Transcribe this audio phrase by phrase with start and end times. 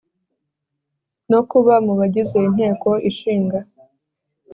[1.31, 3.59] No kuba mu bagize inteko ishinga